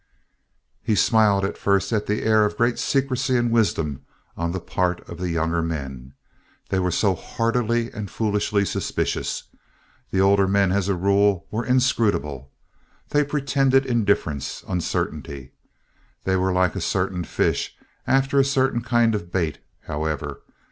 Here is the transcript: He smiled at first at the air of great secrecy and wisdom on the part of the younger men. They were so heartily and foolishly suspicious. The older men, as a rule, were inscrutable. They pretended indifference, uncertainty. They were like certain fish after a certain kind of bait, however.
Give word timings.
He 0.81 0.95
smiled 0.95 1.45
at 1.45 1.59
first 1.59 1.93
at 1.93 2.07
the 2.07 2.23
air 2.23 2.43
of 2.43 2.57
great 2.57 2.79
secrecy 2.79 3.37
and 3.37 3.51
wisdom 3.51 4.01
on 4.35 4.51
the 4.51 4.59
part 4.59 5.07
of 5.07 5.19
the 5.19 5.29
younger 5.29 5.61
men. 5.61 6.15
They 6.69 6.79
were 6.79 6.89
so 6.89 7.13
heartily 7.13 7.91
and 7.93 8.09
foolishly 8.09 8.65
suspicious. 8.65 9.43
The 10.09 10.19
older 10.19 10.47
men, 10.47 10.71
as 10.71 10.89
a 10.89 10.95
rule, 10.95 11.45
were 11.51 11.63
inscrutable. 11.63 12.51
They 13.09 13.23
pretended 13.23 13.85
indifference, 13.85 14.63
uncertainty. 14.67 15.51
They 16.23 16.35
were 16.35 16.51
like 16.51 16.73
certain 16.81 17.23
fish 17.23 17.77
after 18.07 18.39
a 18.39 18.43
certain 18.43 18.81
kind 18.81 19.13
of 19.13 19.31
bait, 19.31 19.59
however. 19.81 20.41